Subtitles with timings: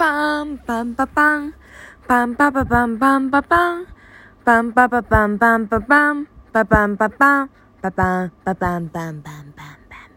[0.00, 1.54] パンパンパパン
[2.08, 3.86] パンパパパンパンパパン
[4.42, 7.50] パンパパパンパンパパンパパンパパン
[7.82, 9.52] パパンパパンパンパンパンパン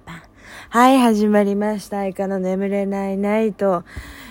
[0.06, 0.22] パン
[0.70, 2.08] はい、始まりました。
[2.08, 3.84] イカの眠れないナイト。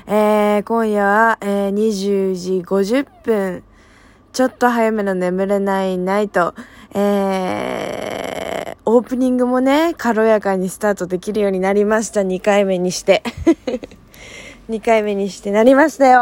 [0.07, 3.62] えー、今夜は、えー、20時50分。
[4.32, 6.55] ちょっと早めの眠れないナイト。
[6.95, 12.23] えー、オープニングもね、軽やかにスタートできるようになりました。
[12.23, 13.23] 2回目にして。
[14.68, 16.20] 2回目にしてなりましたよ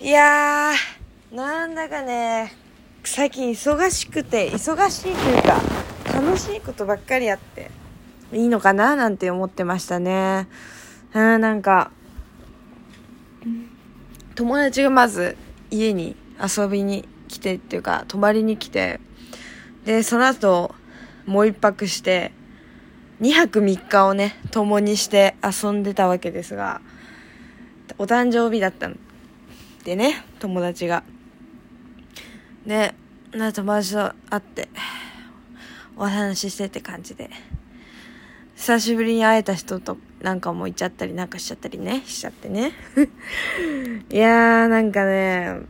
[0.00, 2.52] いやー、なんだかね、
[3.04, 5.60] 最近忙しくて、忙しいというか、
[6.12, 7.70] 楽しいことばっかりあって、
[8.32, 10.48] いいのかななんて思ってましたね。
[11.14, 11.92] うん、なんか、
[14.34, 15.36] 友達がまず
[15.70, 19.00] 家に遊びに来てっていうか、泊まりに来て、
[19.84, 20.74] で、その後、
[21.26, 22.32] もう一泊して、
[23.20, 26.80] 2泊3日をね、共にして遊んでたわけですが、
[27.98, 28.98] お誕生日だったん
[29.84, 31.02] でね、友達が。
[32.66, 32.94] で、
[33.32, 34.68] な友達と会って、
[35.96, 37.28] お話ししてって感じで。
[38.56, 42.72] 久しぶりに会えた人となんかも行っちゃったりなんかしちゃったりね、しちゃってね。
[44.10, 45.60] いやー、なんかね、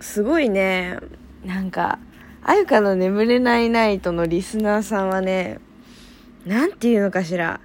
[0.00, 0.98] すごいね、
[1.44, 1.98] なんか、
[2.42, 5.58] あゆかの眠れないナイトのリスナーさんはね、
[6.46, 7.60] なんていうのかしら。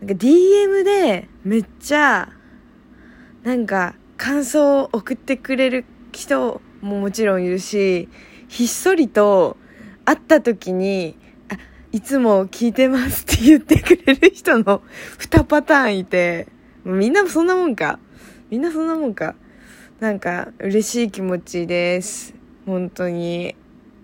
[0.00, 2.28] なんか DM でめっちゃ、
[3.42, 8.08] なんか感想を送ってくれる人ももちろんいるし、
[8.48, 9.56] ひっそりと
[10.04, 11.16] 会った時に、
[11.50, 11.58] あ、
[11.92, 14.82] いつも聞いてますって言ってくれる人の
[15.18, 16.46] 2パターンいて、
[16.84, 17.98] みんなそんなもんか？
[18.50, 19.34] みんなそんなもんか？
[20.00, 22.34] なんか嬉しい気持ちです。
[22.66, 23.56] 本当に。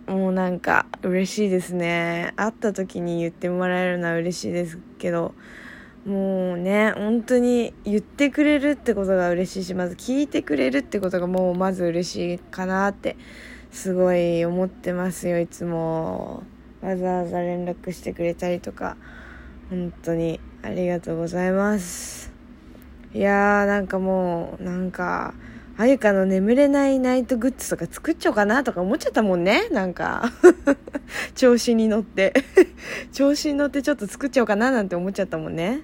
[0.07, 2.33] もうなんか嬉しいですね。
[2.37, 5.35] 会った時に言ってもらえるのは嬉しいですけど、
[6.05, 13.17] もうね、本当に言ってくれるってことが嬉しいし、まず聞いてくれるってことがもうまず嬉しいかなって、
[13.71, 16.43] すごい思ってますよ、いつも。
[16.83, 18.98] わざわざ連絡してくれたりとか、
[19.70, 22.31] 本当にありがとうございます。
[23.14, 25.33] いやー、なんかもう、なんか、
[25.77, 29.68] あゆかの眠れないナイトグッズとか作っちゃおうかなとか思っちゃったもんね。
[29.70, 30.33] なんか
[31.35, 32.33] 調子に乗って
[33.12, 35.80] 調子に乗ってちょっと作っちゃおうかななんて思っちゃったもんね。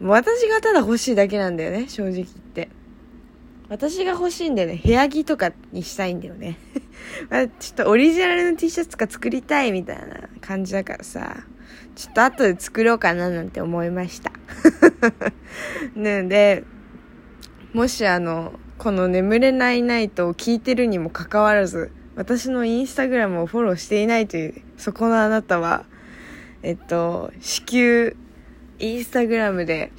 [0.00, 2.68] 私がただ欲しいだけなんだよね、正直言って。
[3.68, 4.80] 私が欲しいんだよね。
[4.82, 6.58] 部屋着とかにしたいんだよね。
[7.58, 11.44] ちょっとオリジナルの T シャツとか作りたいみたいな感じだからさ。
[11.94, 14.30] ちょっと後で作ろうかななんて思いました。
[15.96, 16.64] ねで、
[17.72, 25.86] もしあの、この眠れないナイトを聞いてるにもかかわらず、私のインスタグラムをフォローしていないという、そこのあなたは、
[26.62, 28.16] えっと、至急、
[28.78, 29.92] インスタグラムで、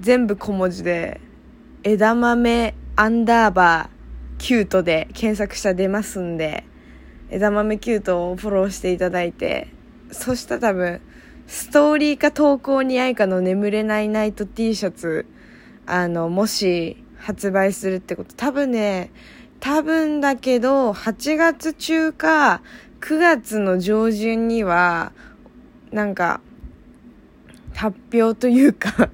[0.00, 1.20] 全部小文字で、
[1.82, 6.64] 枝豆アンダーバーキュートで検索したら出ますんで、
[7.28, 9.68] 枝豆キュートをフォローしていただいて、
[10.12, 11.00] そしたら多分、
[11.48, 15.26] ストーリーか投稿に愛花の眠れないナイト T シャツ、
[15.86, 18.34] あの、もし、発売するってこと。
[18.34, 19.10] 多分ね、
[19.60, 22.62] 多分だけど、8月中か
[23.00, 25.12] 9月の上旬には、
[25.92, 26.40] なんか、
[27.74, 29.08] 発表というか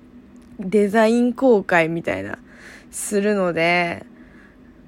[0.58, 2.38] デザイン公開みたいな、
[2.90, 4.06] するので、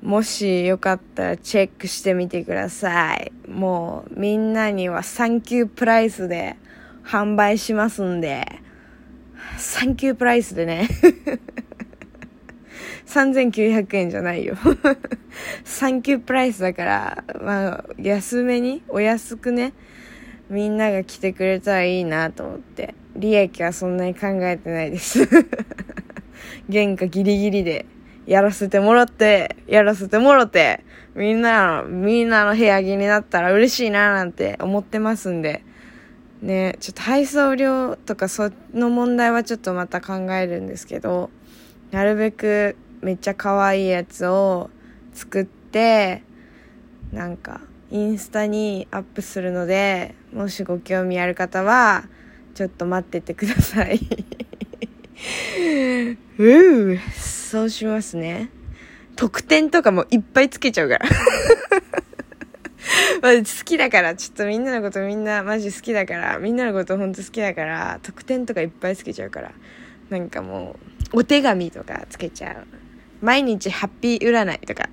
[0.02, 3.32] もしよかったらチェックしてみてください。
[3.46, 6.56] もうみんなにはサンキュープライスで
[7.04, 8.46] 販売しますんで、
[9.58, 10.88] サンキュープライスでね
[13.06, 14.56] 3900円じゃないよ。
[15.64, 19.72] サンキュープライスだから、まあ、安めに、お安くね、
[20.50, 22.94] みんなが来てくれたらいいなと思って。
[23.16, 25.26] 利益はそんなに考えてないです。
[26.70, 27.86] 原価ギリギリで
[28.26, 30.84] やらせてもらって、やらせてもらって、
[31.14, 35.62] みんなの、みんなの部屋着になったら嬉しいななんて思ってますんで、
[36.40, 41.30] ね、ちょっと配送料とかその問題はちょっとまた考えるんですけど、
[41.90, 44.70] なるべくめっちゃ可愛いやつを
[45.12, 46.22] 作って
[47.12, 47.60] なんか
[47.90, 52.04] インスタにアップするのでもしご興味ある方は
[52.54, 54.00] ちょっと待っててください。
[56.38, 58.50] うそうしますね。
[59.16, 61.08] 特典とかもいっぱいつけちゃうから。
[63.22, 69.52] 好きだから、ちょっとみんなのことみんなマジ好きだから、みんなのことほんと好きだから、特典とかいっぱいつけちゃうから、
[70.10, 70.76] なんかも
[71.14, 72.66] う、お手紙とかつけちゃう。
[73.22, 74.88] 毎日ハッピー占いとか、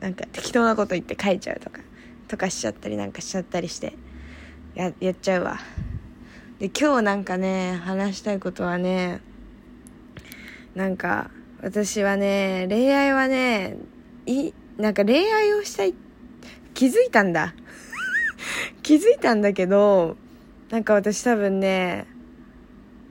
[0.00, 1.80] なんか適当なこと言って書いちゃうとか、
[2.28, 3.92] とかしちゃったりなんかしちゃったりして、
[4.74, 5.58] や、やっちゃうわ。
[6.58, 9.20] で、今日なんかね、話したいことはね、
[10.74, 13.76] なんか、私はね、恋愛はね、
[14.24, 15.94] い、なんか恋愛をしたい、
[16.72, 17.54] 気づいたんだ。
[18.82, 20.16] 気づいたんだけど、
[20.70, 22.06] なんか私多分ね、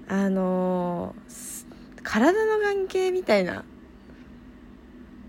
[0.07, 3.63] あのー、体の関係みたいな、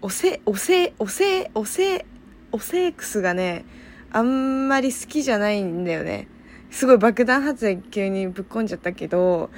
[0.05, 2.05] おせ、おせ、おせ、おせ、
[2.53, 3.65] おセックスがね、
[4.12, 6.29] あんまり好きじゃないんだよね。
[6.71, 9.49] すごい爆弾発言急にぶっこんじゃったけど、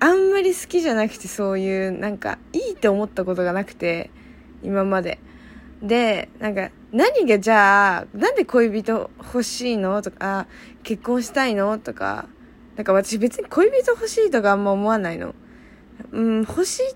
[0.00, 4.10] あんまり好きじゃなくてそういう、なんか、いいって思ったことがなくて、
[4.64, 5.20] 今まで。
[5.80, 10.48] で、なんか、何がじゃあ、なんで恋人欲しいのとか、
[10.82, 12.26] 結婚したいのとか、
[12.74, 15.36] なんか私別に恋人欲しいとかあんま思わないの。
[16.10, 16.94] うん、欲しいっ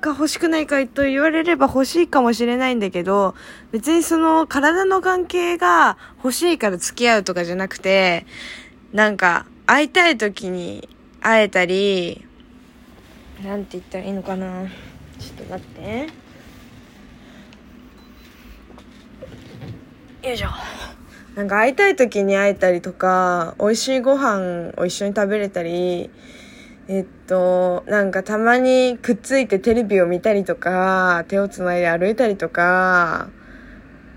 [0.00, 3.34] か欲しくないかと言われれば欲しいかもしれないんだけど、
[3.70, 8.26] 別にその体の関係が欲しいから付き合うとかじゃなくて、
[8.92, 10.88] なんか会いたい時に
[11.20, 12.26] 会えたり、
[13.44, 14.66] なんて言ったらいいのかな。
[15.18, 16.08] ちょっと待って。
[20.28, 20.48] よいしょ。
[21.36, 26.10] なんか会いたい時に会えたりとか、美味しいご飯を一緒に食べれたり、
[26.92, 33.30] えっと、なんかたまにくっついてテレビを見たりとか、手をつないで歩いたりとか、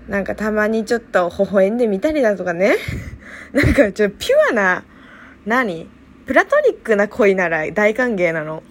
[0.08, 2.74] なんかたまにちょっと微笑んでみたりだとかね。
[3.54, 4.84] なんかちょっとピュアな、
[5.46, 5.88] 何？
[6.26, 8.64] プラトニックな恋なら大歓迎なの。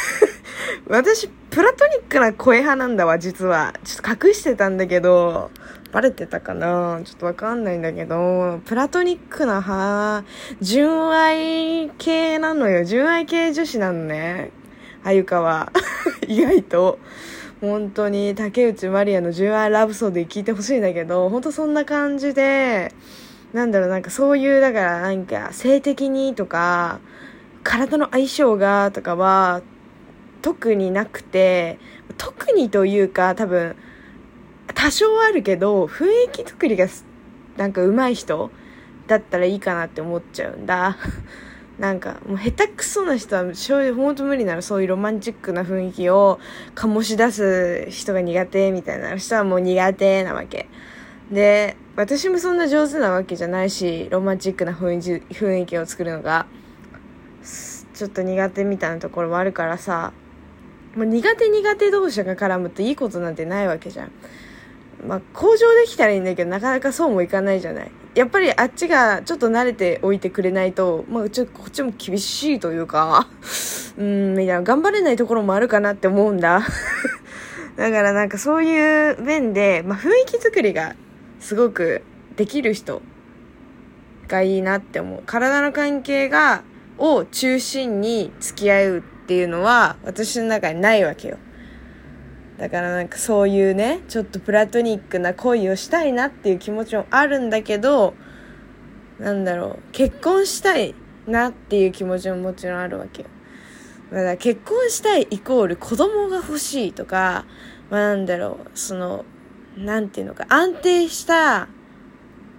[0.88, 3.74] 私、プラトニックな声派なんだわ、実は。
[3.84, 5.50] ちょっと隠してたんだけど、
[5.92, 7.00] バレてたかな？
[7.04, 10.24] ちょっとわかんないんだけど、プラトニックな派、
[10.60, 12.84] 純愛系なのよ。
[12.84, 14.52] 純愛系女子なのね。
[15.02, 15.72] あゆかは。
[16.28, 16.98] 意外と。
[17.60, 22.94] 本当に竹内まりやの純愛ラブソーディ聞いてほしいんだけど、本当そんな感じで、
[23.52, 27.00] なんだろう、なんかそういう、だからなんか性的にとか、
[27.62, 29.60] 体の相性がとかは
[30.40, 31.78] 特になくて、
[32.16, 33.76] 特にというか多分、
[34.74, 36.86] 多少あるけど、雰囲気作りが
[37.56, 38.50] なんか上手い人
[39.06, 40.96] だったらいいかなって思っちゃうんだ。
[41.78, 46.38] なんか、もう下手くそな人は、正直ほんと無理ならそういうロマンチックな雰囲気を
[46.74, 50.68] 醸し出す人が苦手みたいな人はもう苦手なわけ。
[51.30, 56.46] で、私もそんな上手なわけじゃないし、ロマンチックな雰囲気雰囲気を作るのが、
[57.94, 60.12] ちょっと苦手みたいなところもあるからさ、
[60.96, 64.12] もう苦手苦手同士が絡むといいことなんてないわけじゃん。
[65.06, 67.90] まあ、向上できたらいいんだけど、なかなかそうもいかないじゃない。
[68.14, 73.28] やっぱりあっちがちょっと慣れておいてくれないと、まあ、ちょっとこっちも厳しいというか、
[73.98, 76.62] うん、みたいな、頑張れないところもあるかなって思うんだ。
[77.76, 80.96] だからなんかそういう面で、まあ、雰囲気作りが
[81.38, 82.02] すごく
[82.36, 83.00] できる人
[84.28, 85.22] がいいなって思う。
[85.24, 86.62] 体の関係が、
[87.00, 91.38] を中心に付き合うっていうのは私の中にないわけよ。
[92.60, 98.12] だからなんかそういうね、ちょっとプラトニックな恋をしたいなっていう気持ちもあるんだけど、
[99.18, 100.94] なんだろう、結婚したい
[101.26, 103.28] なっていう気持ちももちろんあるわけよ。
[104.10, 107.46] だから結婚したいイコール子供が欲しいとか、
[107.88, 109.24] まあ、なんだろう、その、
[109.78, 111.66] なんていうのか、安定した、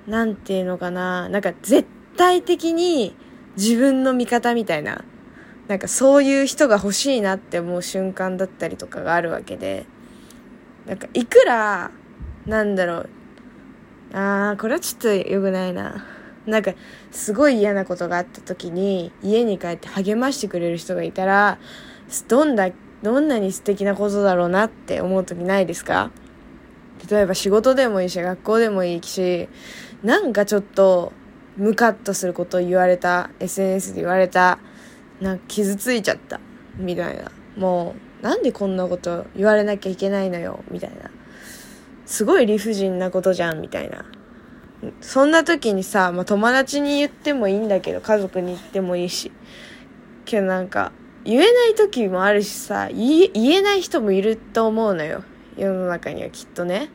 [0.07, 1.87] なんていうのかな、なんか絶
[2.17, 3.15] 対的に
[3.55, 5.05] 自分の味方みたいな、
[5.67, 9.85] なんかそういう人が欲しいなって思う瞬間だったりとかがあるわけで、
[10.85, 11.91] なんかいくら、
[12.45, 13.09] なんだろう、
[14.13, 16.05] あー、これはちょっと良くないな。
[16.45, 16.73] なんか、
[17.11, 21.59] すごい嫌なことがあった時に、家に帰って励ましてくれる人がいたら、
[22.27, 22.71] どんだ、
[23.03, 26.11] どんなに素敵なことだろうなって思う時ないですか？
[27.09, 29.49] 例えば仕事でもいいし、学校でもいいし、
[30.03, 31.13] なんかちょっと、
[31.57, 34.59] ムカッとすることを言われた、SNS で言われた、
[35.19, 36.39] なんか傷ついちゃった
[36.77, 37.31] みたいな。
[37.55, 41.09] もうなんでこんなこと言われなきゃいけないのよみたいな。
[42.05, 44.05] すごい理不尽なことじゃんみたいな。
[44.99, 49.31] そんな時にさ、まあ、友達に言ってもいいんだけど家族に言ってもいいし。
[50.25, 50.91] けどなんか
[51.23, 55.23] 言えない時もあるしさ言えない人もいると思うのよ。
[55.57, 56.89] 世の中にはきっとね。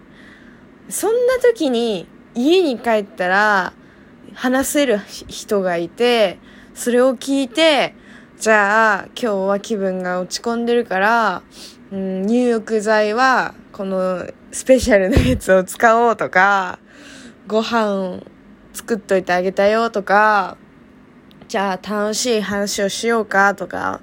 [0.88, 3.72] そんな時に家に帰ったら
[4.34, 6.38] 話せる人がいて
[6.74, 7.94] それを聞いて
[8.38, 11.42] じゃあ、今日は気分が落ち込んでるから、
[11.90, 16.78] うん、入浴剤は、このスペシャルなやつを使おうとか、
[17.46, 18.20] ご飯
[18.74, 20.58] 作っといてあげたよとか、
[21.48, 24.02] じゃあ楽しい話をしようかとか、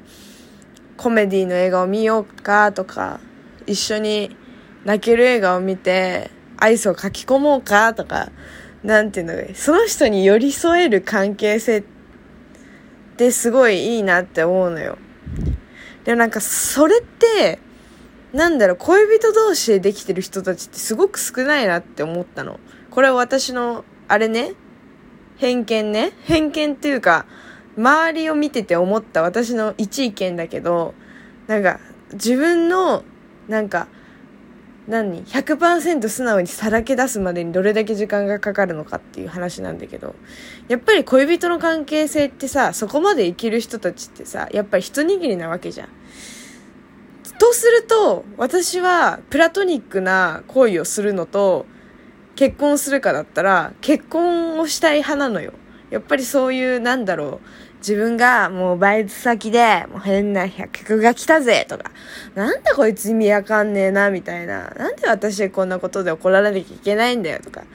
[0.97, 3.19] コメディの映画を見ようかとか、
[3.67, 4.35] 一緒に
[4.83, 8.31] 泣ける映画を見て、アイスを書き込もうかとか、
[8.83, 11.92] なんていうの、その人に寄り添える関係性って
[13.13, 14.97] ってすごいいいなって思うのよ。
[16.03, 17.59] でもなんかそれって
[18.33, 24.53] なんだろう恋人同士でできてる人たちってすごく少ないなって思ったのこれは私のあれね
[25.37, 27.25] 偏見ね偏見っていうか
[27.77, 30.93] 周りを見てて思った私の一意見だけど
[31.47, 31.79] なんか
[32.13, 33.03] 自分の
[33.47, 33.87] なんか
[34.87, 40.15] 何？100%素直にさらけ出すまでにどれだけ時間がかかるのかっていう話なんだけど
[40.67, 45.89] やっぱり恋人の関係性ってさそこまで生きる人たちってさやっぱり一握りなわけじゃん。
[47.39, 51.65] とすると私はプラトニックな恋をするのと
[52.35, 55.53] 結婚するかだったら結婚をしたい派なのよ。
[55.89, 57.47] やっぱりそういうなんだろう
[57.83, 61.91] 自分がもうバイト先で、もう変な客が来たぜとか、
[62.33, 64.69] なんだこいつ意味わかんねえな、みたいな。
[64.69, 67.65] なんで私こんなことで怒られなきゃいけないんだよとか。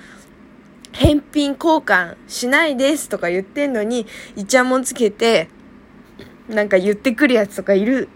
[0.93, 5.49] 返品交換しないですとか言ってんのに、イチャモンつけて、
[6.49, 8.09] なんか言ってくるやつとかいる、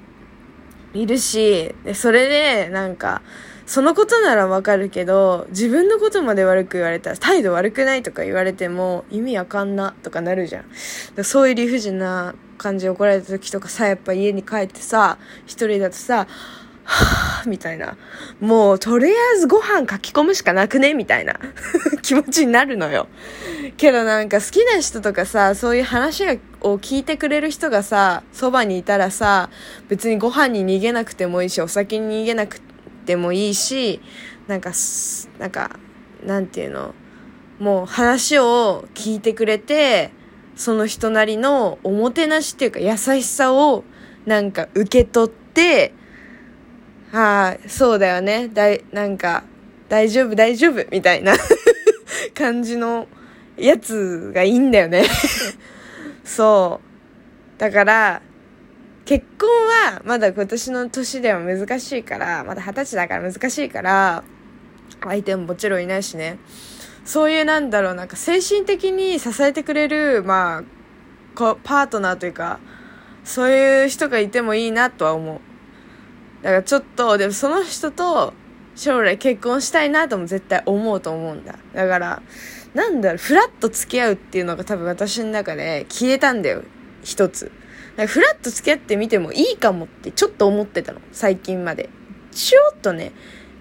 [0.95, 3.23] いるし、で、それで、なんか、
[3.67, 11.25] そのことならわかるけど、自分のことまで悪く言われたら、態度悪くないとか言われても、意味わかんなとかなるじゃん。
[11.25, 16.27] そういう理不尽な感じで怒られた時とかさ、やっぱ家に帰ってさ、一人だとさ、
[16.85, 17.97] はぁ、みたいな。
[18.41, 20.95] もう、とりあえずご飯書き込むしかなくね？
[20.95, 21.39] みたいな
[22.03, 23.09] 気持ちになるのよ。
[23.77, 26.25] けどなんか好きな人とかさ、そういう話
[26.61, 29.51] を聞いてくれる人がさ、そばにいたらさ、
[29.89, 32.61] 別にご飯に逃げなくてもいいし、お酒に逃げなく
[33.07, 34.01] てもいいし、
[34.49, 34.73] なんか、
[35.39, 35.79] なんか、
[36.25, 36.95] なんていうの、
[37.59, 40.11] もう話を聞いてくれて、
[40.57, 43.85] その人なりのおもてなしっていうか優しさを
[44.27, 45.95] なんか受け取って、
[47.13, 48.49] はい、そうだよね。
[48.49, 49.45] だい、なんか、
[49.91, 51.35] 大丈夫大丈夫みたいな
[52.35, 53.07] 感じの
[53.59, 55.05] やつがいいんだよね
[56.25, 56.81] そ
[57.59, 57.61] う。
[57.61, 58.23] だから、
[59.05, 59.49] 結婚
[59.93, 64.25] はまだ今年の年では難しいから、まだ二十歳だから難しいから、
[65.05, 66.39] 相手ももちろんいないしね。
[67.05, 70.63] そういうなんだろう、なんか精神的に支えてくれる、まあ、
[71.35, 72.59] こパートナーというか、
[73.23, 75.52] そういう人がいてもいいなとは思う。
[76.43, 78.35] だからちょっと、でもその人と
[78.75, 81.59] 将来結婚したいなとも絶対思うと思うんだ。
[81.75, 82.23] だから、
[82.75, 86.63] なんだろう、フラット付き合うっていうのが多分私の中で消えたんだよ。
[87.03, 87.53] 一つ。
[87.97, 91.01] フラッと付き合ってみてもいいかもってちょっと思ってたの。
[91.13, 91.91] 最近まで。
[92.33, 93.13] ちょっとね。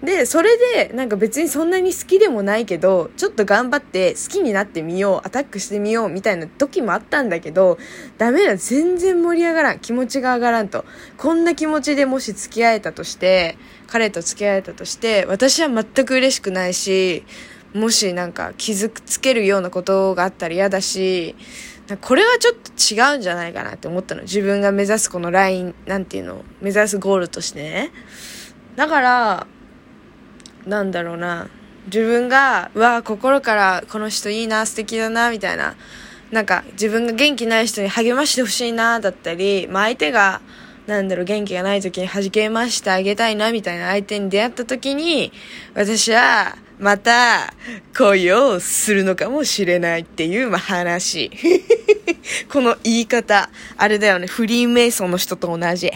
[0.04, 7.78] で、それで、なんか別にそんなに好きでもないけど、ちょっと頑張って好きになってみよう、アタックしてみようみたいな時もあったんだけど、
[8.18, 9.80] ダメだ、全然盛り上がらん。
[9.80, 10.86] 気持ちが上がらんと。
[11.18, 17.24] こんな気持ちでもし付き合えたとして、彼と付き合えたとして、私は全く嬉しくないし、
[17.76, 21.36] もしなんか傷つけるようなことがあったら嫌だし、
[22.02, 24.24] これはちょっと違うんじゃないかなって思ったの。
[24.24, 27.92] 自分が目指すこのライン、なんていうの、目指すゴールとしてね。
[28.76, 29.48] だから、
[30.66, 31.48] なんだろうな。
[31.86, 35.76] 自分が、うわ、心からこの人いいな、素敵だな、みたいな。
[36.32, 40.42] なんか、自分が元気ない人に励ましてほしいな、だったり、まあ、相手が、
[40.88, 45.32] なんだろう、元気がない時に弾けましてあげたいな、みたいな相手に出会った時に、
[45.74, 47.54] 私は、また
[47.96, 51.32] 恋をするのかもしれないっていう、まあ、話。
[52.52, 55.92] この言い方、あれだよね、フリーメイソンの人と同じ。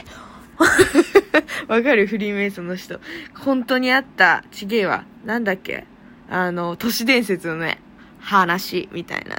[1.67, 2.99] わかるフリーメイソンの人。
[3.33, 5.05] 本当にあった、ちげえわ。
[5.25, 5.85] なんだっけ？
[6.29, 7.79] あの、都市伝説のね、
[8.19, 9.37] 話、みたいな。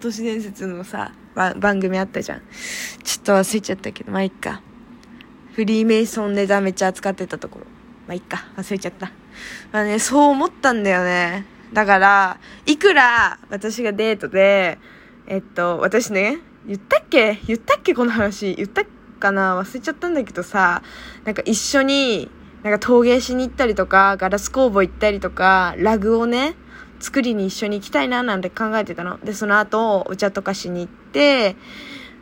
[0.00, 2.42] 都市伝説のさ、番組あったじゃん。
[3.02, 4.60] ちょっと忘れちゃったけど、まあ、いっか。
[5.54, 7.66] フリーメイソンネタめっちゃ扱ってたところ。
[8.06, 8.44] まあ、いっか。
[8.56, 9.12] 忘れちゃった。
[9.72, 11.46] まあね、そう思ったんだよね。
[11.72, 14.78] だから、いくら私がデートで、
[15.26, 17.40] えっと、私ね、言ったっけ？
[17.46, 17.94] 言ったっけ？
[17.94, 18.54] この話。
[18.54, 18.82] 言った
[19.24, 20.82] かな忘れちゃったんだけどさ、
[21.24, 22.30] なんか一緒に、
[22.62, 26.54] なんか陶芸しに行ったりとか、ガラス工房行ったりとか、ラグをね、
[27.00, 29.18] 作りに一緒に行きたいななんて考えてたの。
[29.24, 31.56] で、その後、お茶とかしに行って、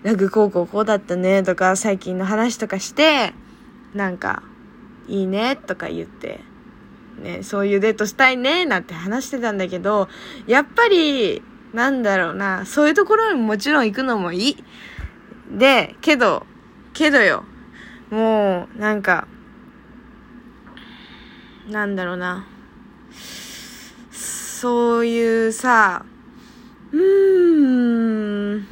[0.03, 3.35] ラグ高校こうだったねとか、最近の話とかして、
[3.95, 4.43] なんか、
[5.09, 6.41] いいねとか言って、
[7.21, 10.09] ね、そういうデートしたいね、なんて話してたんだけど、
[10.47, 11.43] やっぱり、
[11.73, 14.65] なんだろうな、そういうところにもちろん行くのもいい。
[15.51, 16.47] で、けど、
[16.93, 17.45] けどよ、
[18.11, 19.27] もう、なんか、
[21.69, 22.47] なんだろうな、
[24.11, 26.05] そういうさ、
[26.93, 28.67] うーん、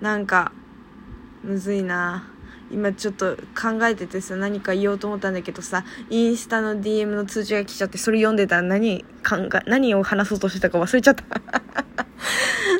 [0.00, 0.52] なんか、
[1.42, 2.28] むずいな。
[2.70, 11.24] 今ちょっと考えててさ、何か言おうと思ったんだけどさ、インスタの DM の通知が来ちゃって、それ読んでたら何考え、何を話そうとしてたか忘れちゃった。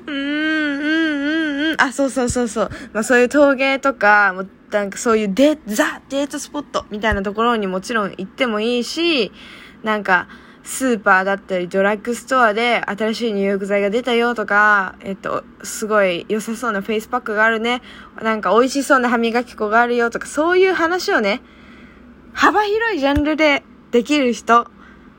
[0.07, 0.22] うーん、
[1.85, 2.71] あ、そうそうそうそう。
[2.93, 9.33] まあそういう陶芸とか、もなんかそういうデ、ザ・デートスポットみたいなところにもちろん行ってもいいし、
[9.83, 10.29] なんか、
[10.65, 17.83] スーパーだったりドラッグストアで新しい入浴剤が出たよとか、えっと、すごい良さそうなフェイスパックがあるね。
[18.23, 21.41] なんか美味しそうな歯磨き粉があるよとか、そういう話をね、
[22.33, 24.69] 幅広いジャンルでできる人、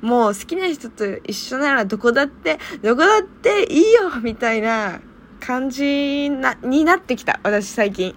[0.01, 5.01] もう好きな人と一緒ならどこだって、どこだっていいよみたいな
[5.45, 7.39] 感じな、になってきた。
[7.43, 8.15] 私最近。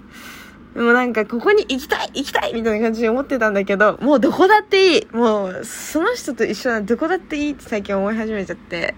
[0.77, 8.95] もうなんかここに行きたい行きたいみたいな感じで思ってたんだけど、もうどこだっていいもうその人と一緒ならどこだっていいって最近思い始めちゃって。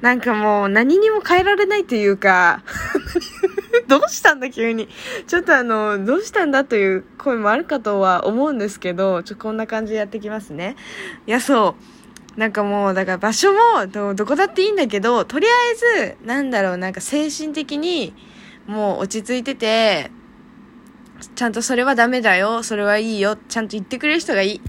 [0.00, 2.64] なんかもう何にも変えられないというか
[3.86, 4.88] どうしたんだ急に。
[5.28, 10.74] ちょっとあの、どうしたんだという声もあるかとは思うんですけど、ちょ、こんな感じでやってきますね。
[11.26, 12.01] いや、そう。
[12.36, 15.50] なんかもう、だから場所もど、どこだっていいんだけど、とりあ
[16.06, 18.14] えず、なんだろう、なんか精神的に、
[18.66, 20.10] もう落ち着いてて、
[21.34, 24.60] ちゃんとそれはダメだよ、それはいいよ、ちゃんと言ってくれる人がいい。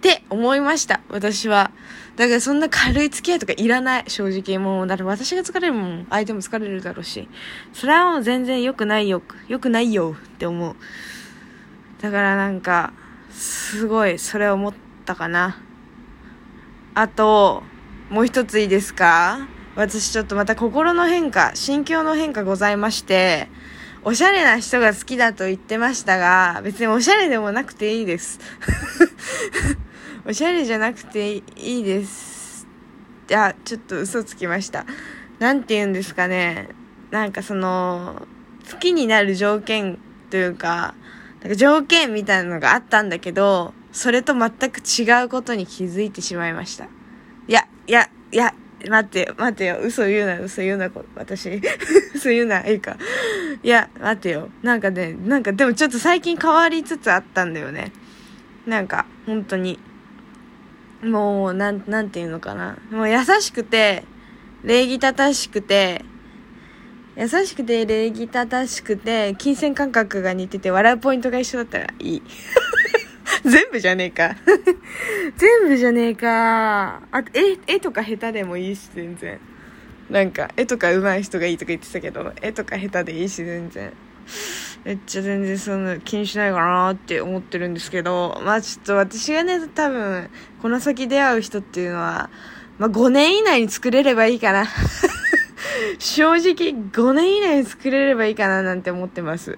[0.00, 1.72] って思いました、私は。
[2.16, 4.58] だからそんな軽い付き合いとかいらない、正直。
[4.58, 7.28] もう、だって私が疲れるもん、相手も疲れるだろうし。
[7.72, 10.76] それはもう全然良くないよ、良くないよって思う。
[12.00, 12.92] だからなんか、
[13.30, 14.74] すごい、それ思っ
[15.04, 15.58] たかな。
[16.94, 17.62] あと、
[18.08, 19.46] もう一ついいですか？
[19.76, 23.48] 私ちょっとまた心の変化、心境の変化ございまして、
[24.02, 28.40] おしゃれな人が好きだと言ってましたが、別におしゃれでもなくていいです。
[30.26, 32.66] おしゃれじゃなくていいです。
[33.28, 34.84] いや、ちょっと嘘つきました。
[35.38, 36.68] なんて言うんですかね？
[37.12, 38.26] なんかその、
[38.70, 39.98] 好きになる条件
[40.30, 40.94] というか、
[41.42, 46.84] なんか条件みたいなのがあったんだけど、それと全く違うことに気づいてしまいました。
[46.84, 48.54] いや、いや、いや、
[48.88, 51.60] 待ってよ、待ってよ、嘘言うな、嘘言うな、私。
[52.14, 52.96] 嘘言うな、いいか。
[53.62, 54.48] いや、待ってよ。
[54.62, 57.92] なんかね、なんかでもちょっと最近変わりつつあったんだよね。
[58.66, 59.78] なんか、本当に。
[61.02, 62.78] もう、なん、なんていうのかな。
[62.90, 64.04] もう優しくて、
[64.62, 66.04] 礼儀正しくて、
[67.16, 72.22] 優しくて、礼儀正しくて、金銭感覚が似てて、笑うポイントが一緒だったらいい。
[73.44, 74.36] 全部じゃねえか
[75.36, 77.02] 全部じゃねえか。
[77.10, 79.38] あと、絵、絵とか下手でもいいし、全然。
[80.10, 83.92] なんか、絵とか上手い人がいいとか言ってたけど、絵とか下手でいいし、全然。
[84.84, 92.30] めっちゃ全然そんな気にしないかなって思ってるんですけど、まあちょっと私がね、多分、この先出会う人っていうのは、
[92.78, 94.66] まあ5年以内に作れればいいかな。
[95.98, 99.56] 正直5年以内に作れればいいかななんて思ってます。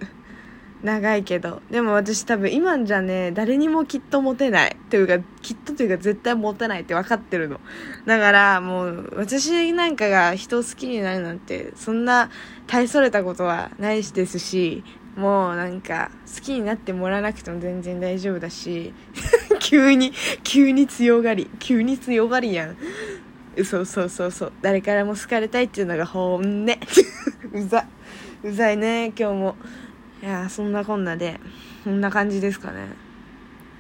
[0.83, 1.63] 長いけど。
[1.71, 4.77] でも私多分今じゃね、誰にもきっとモテない。
[4.91, 7.61] というか、きっとというか絶対モテないって分かってるの。
[8.07, 12.31] だからもう、私なんかが人を好きになるなんて、そんな
[12.67, 14.83] 大それたことはないしですし、
[15.17, 18.95] もうなんか、好きになってもらわなくても全然大丈夫だし、
[19.61, 22.77] 急に、急に強がり、急に強がりやん。
[23.65, 24.53] そうそうそうそう。
[24.63, 26.67] 誰からも好かれたいっていうのが本音。
[27.53, 27.85] うざ。
[28.43, 29.57] うざいね、今日も。
[30.23, 31.41] いやそんなこんなで
[31.83, 32.87] こんな感じですかね。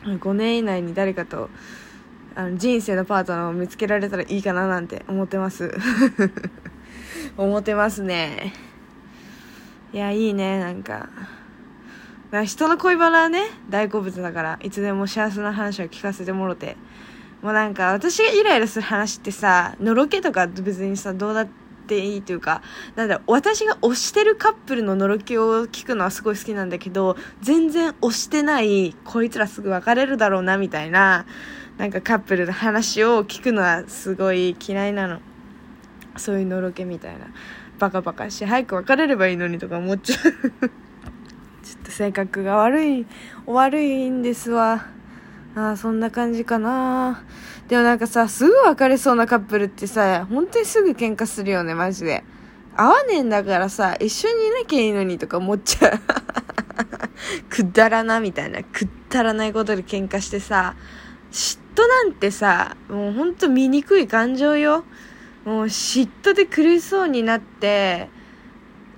[0.02, 1.48] 5年以内に誰かと
[2.34, 5.72] あの人生のパートナーを見つけられたらいいかななんて思ってます。
[7.38, 8.52] 思ってますね。
[9.92, 11.08] いやいいねなんか。
[12.44, 16.76] 人の恋バナはね大好物だからいつでも幸せな話を聞かせてもろて。
[17.40, 22.62] もうなんか私がイライラする話ってさのろけとか別にさどうだってていいというか、
[22.96, 31.26] なんだ私が推してるカップルののろけを聞くのはすごい好きなんだけど、全然推してない、こいつらすぐ別れるだろうな、みたいな、
[31.78, 35.20] なんかカップルの話を聞くのはすごい嫌いなの。
[36.16, 37.26] そういうのろけみたいな。
[37.78, 40.20] バカバカし、早く別れればいいのにとか思っちゃう
[41.62, 43.06] ちょっと性格が悪い、
[43.46, 44.86] 悪いんですわ。
[45.54, 47.24] ああ、そんな感じかな。
[47.68, 52.24] でもなんかさ、すぐ別れそうなカップルってさ、本当にすぐ喧嘩するよね、マジで。
[52.74, 56.00] 合わねえんだからさ、一緒にいなきゃいいのにとか思っちゃう。
[57.50, 58.62] くだらな、みたいな。
[58.62, 60.74] くだらないことで喧嘩してさ、
[61.30, 64.84] 嫉妬なんてさ、もうほんと醜い感情よ。
[65.44, 68.08] もう嫉妬で苦しそうになって、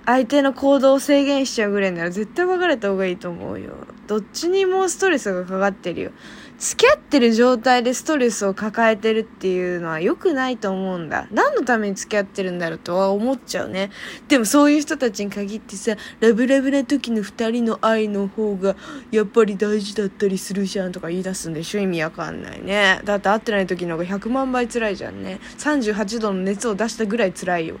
[0.05, 3.73] 相手の行動を制限しちゃうぐらいなら絶対別れた方がいいと思うよ。
[4.07, 6.11] どっちにもストレスがかかってるよ。
[6.57, 11.27] 付き合ってる状態でストレスを抱えてるっていうのは良くないと思うんだ。
[11.31, 13.91] 何のために付き合ってるんだろうとは思っちゃうね。
[14.27, 18.75] でもそういう人たちに限ってさ、ラブラブな時の二人の愛の方が
[19.11, 21.81] やっぱり大事だったりするじゃんとか言い出すんでしょ？
[21.81, 23.01] 意味わかんないね。
[23.03, 25.39] だって会ってない時の方が100万倍辛いじゃんね。
[25.57, 27.79] 38度の熱を出したぐらい辛いよ。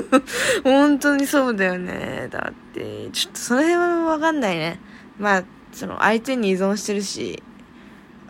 [0.64, 2.28] 本当にそうだよね。
[2.30, 4.78] だって、ちょっとその辺はわかんないね。
[5.18, 7.42] まあ、その相手に依存してるし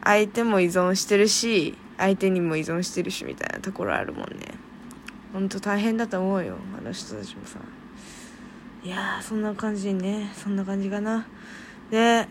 [0.05, 4.55] 相手も依存してるし相手にも依存してるしみたいなところあるもんね。
[5.33, 7.59] ほんと大変だと思うよあの人たちもさ。
[8.83, 10.33] いやそんな感じね。
[10.35, 11.27] そんな感じかな。
[11.91, 12.27] で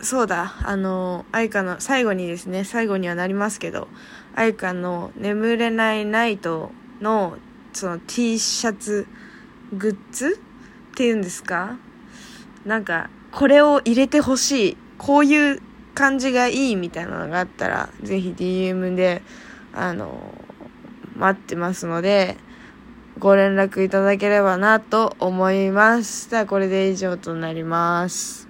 [0.00, 3.88] そうだあの愛花の最後にですね最後にはなりますけど
[4.34, 6.70] 愛花の「眠れないナイト」
[7.02, 7.36] の
[7.72, 9.08] その T シャツ
[9.72, 10.40] グッズ
[10.92, 11.76] っていうんですか？
[12.64, 14.76] なんかこれを入れてほしい。
[14.98, 15.62] こういう
[15.98, 19.20] 感じがいいみたいなのがあったらぜひ DM で
[19.74, 20.32] あの
[21.16, 22.36] 待ってますので
[23.18, 26.30] ご連絡いただければなと思います。
[26.30, 28.47] ではこれで以上となります。